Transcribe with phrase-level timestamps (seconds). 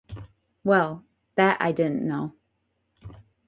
[0.63, 1.05] Well,
[1.35, 2.33] that I didn't know.